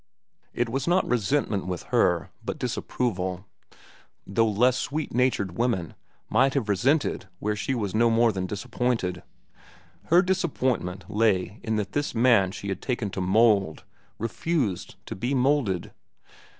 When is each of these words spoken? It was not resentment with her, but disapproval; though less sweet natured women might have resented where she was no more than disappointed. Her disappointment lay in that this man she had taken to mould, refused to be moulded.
It 0.51 0.67
was 0.67 0.87
not 0.87 1.07
resentment 1.07 1.67
with 1.67 1.83
her, 1.93 2.31
but 2.43 2.57
disapproval; 2.57 3.45
though 4.25 4.49
less 4.49 4.75
sweet 4.75 5.13
natured 5.13 5.55
women 5.59 5.93
might 6.27 6.55
have 6.55 6.67
resented 6.69 7.27
where 7.37 7.55
she 7.55 7.75
was 7.75 7.93
no 7.93 8.09
more 8.09 8.31
than 8.31 8.47
disappointed. 8.47 9.21
Her 10.05 10.23
disappointment 10.23 11.05
lay 11.07 11.59
in 11.61 11.75
that 11.75 11.91
this 11.91 12.15
man 12.15 12.49
she 12.51 12.69
had 12.69 12.81
taken 12.81 13.11
to 13.11 13.21
mould, 13.21 13.83
refused 14.17 14.95
to 15.05 15.15
be 15.15 15.35
moulded. 15.35 15.91